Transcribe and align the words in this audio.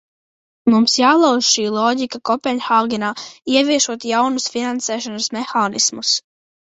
Mums 0.73 0.93
jālauž 0.99 1.43
šī 1.57 1.65
loģika 1.75 2.21
Kopenhāgenā, 2.29 3.11
ieviešot 3.59 4.09
jaunus 4.13 4.49
finansēšanas 4.55 5.29
mehānismus. 5.39 6.17